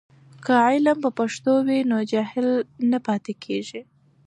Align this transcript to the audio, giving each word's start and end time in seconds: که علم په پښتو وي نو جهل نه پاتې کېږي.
که 0.43 0.53
علم 0.67 0.97
په 1.05 1.09
پښتو 1.19 1.53
وي 1.67 1.79
نو 1.91 1.97
جهل 2.11 2.47
نه 2.91 2.99
پاتې 3.05 3.33
کېږي. 3.43 3.81